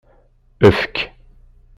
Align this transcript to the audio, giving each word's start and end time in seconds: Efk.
Efk. 0.67 0.95